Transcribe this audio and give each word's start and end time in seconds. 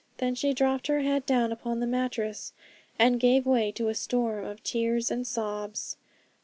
Then 0.17 0.33
she 0.33 0.51
dropped 0.51 0.87
her 0.87 1.01
head 1.01 1.27
down 1.27 1.51
upon 1.51 1.79
the 1.79 1.85
mattress, 1.85 2.53
and 2.97 3.19
gave 3.19 3.45
way 3.45 3.71
to 3.73 3.87
a 3.87 3.93
storm 3.93 4.45
of 4.45 4.63
tears 4.63 5.11
and 5.11 5.27
sobs. 5.27 5.95